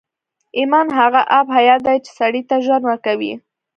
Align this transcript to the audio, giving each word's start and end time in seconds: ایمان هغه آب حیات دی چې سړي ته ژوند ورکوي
ایمان 0.57 0.87
هغه 0.99 1.21
آب 1.37 1.47
حیات 1.55 1.81
دی 1.87 1.97
چې 2.05 2.11
سړي 2.19 2.41
ته 2.49 2.55
ژوند 2.65 2.83
ورکوي 2.85 3.33